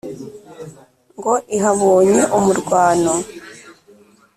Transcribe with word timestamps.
ngo 1.17 1.33
ihabonye 1.57 2.21
umurwano. 2.37 3.13